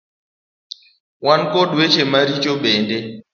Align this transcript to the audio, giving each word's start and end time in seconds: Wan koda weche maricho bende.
Wan 1.25 1.41
koda 1.51 1.73
weche 1.77 2.03
maricho 2.11 2.51
bende. 2.63 2.97